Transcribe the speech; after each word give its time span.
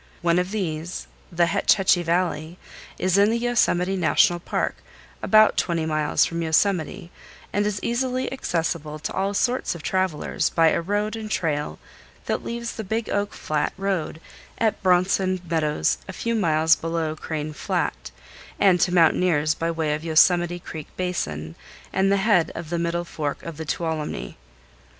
One 0.23 0.39
of 0.39 0.49
these, 0.49 1.05
the 1.31 1.45
Hetch 1.45 1.75
Hetchy 1.75 2.01
Valley, 2.01 2.57
is 2.97 3.19
in 3.19 3.29
the 3.29 3.37
Yosemite 3.37 3.95
National 3.95 4.39
Park 4.39 4.77
about 5.21 5.57
twenty 5.57 5.85
miles 5.85 6.25
from 6.25 6.41
Yosemite 6.41 7.11
and 7.53 7.67
is 7.67 7.79
easily 7.83 8.33
accessible 8.33 8.97
to 8.97 9.13
all 9.13 9.35
sorts 9.35 9.75
of 9.75 9.83
travelers 9.83 10.49
by 10.49 10.69
a 10.69 10.81
road 10.81 11.15
and 11.15 11.29
trail 11.29 11.77
that 12.25 12.43
leaves 12.43 12.73
the 12.77 12.83
Big 12.83 13.11
Oak 13.11 13.35
Flat 13.35 13.73
road 13.77 14.19
at 14.57 14.81
Bronson 14.81 15.39
Meadows 15.47 15.99
a 16.07 16.13
few 16.13 16.33
miles 16.33 16.75
below 16.75 17.15
Crane 17.15 17.53
Flat, 17.53 18.09
and 18.59 18.79
to 18.81 18.91
mountaineers 18.91 19.53
by 19.53 19.69
way 19.69 19.93
of 19.93 20.03
Yosemite 20.03 20.57
Creek 20.57 20.87
basin 20.97 21.53
and 21.93 22.11
the 22.11 22.17
head 22.17 22.51
of 22.55 22.71
the 22.71 22.79
middle 22.79 23.05
fork 23.05 23.43
of 23.43 23.57
the 23.57 23.65
Tuolumne. 23.65 24.33